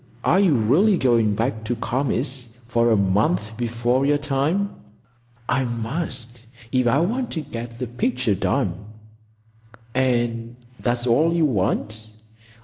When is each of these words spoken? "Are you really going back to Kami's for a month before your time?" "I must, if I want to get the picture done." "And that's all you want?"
"Are 0.23 0.39
you 0.39 0.55
really 0.55 0.97
going 0.97 1.35
back 1.35 1.63
to 1.65 1.75
Kami's 1.75 2.47
for 2.65 2.89
a 2.89 2.97
month 2.97 3.55
before 3.55 4.03
your 4.03 4.17
time?" 4.17 4.71
"I 5.47 5.63
must, 5.63 6.41
if 6.71 6.87
I 6.87 6.97
want 7.01 7.29
to 7.33 7.41
get 7.41 7.77
the 7.77 7.85
picture 7.85 8.33
done." 8.33 8.83
"And 9.93 10.55
that's 10.79 11.05
all 11.05 11.31
you 11.35 11.45
want?" 11.45 12.07